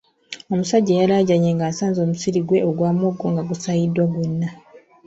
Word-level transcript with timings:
Omusajja 0.51 0.93
y’alajjanye 0.99 1.49
ng’asanze 1.53 1.99
omusiri 2.01 2.39
gwe 2.47 2.59
ogwa 2.69 2.89
muwongo 2.97 3.25
nga 3.31 3.41
gusaayiddwa 3.49 4.03
gwonna. 4.11 4.49